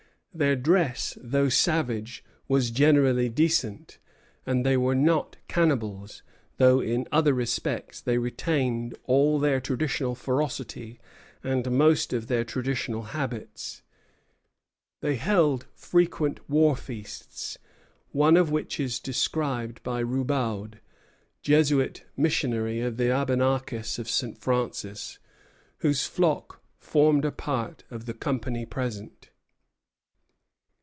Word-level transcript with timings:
Their 0.33 0.55
dress, 0.55 1.17
though 1.21 1.49
savage, 1.49 2.23
was 2.47 2.71
generally 2.71 3.27
decent, 3.27 3.99
and 4.45 4.65
they 4.65 4.77
were 4.77 4.95
not 4.95 5.35
cannibals; 5.49 6.23
though 6.55 6.79
in 6.79 7.05
other 7.11 7.33
respects 7.33 7.99
they 7.99 8.17
retained 8.17 8.97
all 9.03 9.39
their 9.39 9.59
traditional 9.59 10.15
ferocity 10.15 11.01
and 11.43 11.69
most 11.77 12.13
of 12.13 12.27
their 12.27 12.45
traditional 12.45 13.01
habits. 13.11 13.81
They 15.01 15.15
held 15.17 15.67
frequent 15.75 16.39
war 16.49 16.77
feasts, 16.77 17.57
one 18.11 18.37
of 18.37 18.49
which 18.49 18.79
is 18.79 19.01
described 19.01 19.83
by 19.83 20.01
Roubaud, 20.01 20.79
Jesuit 21.41 22.05
missionary 22.15 22.79
of 22.79 22.95
the 22.95 23.11
Abenakis 23.11 23.99
of 23.99 24.07
St. 24.09 24.37
Francis, 24.37 25.19
whose 25.79 26.05
flock 26.05 26.63
formed 26.77 27.25
a 27.25 27.33
part 27.33 27.83
of 27.91 28.05
the 28.05 28.13
company 28.13 28.65
present. 28.65 29.27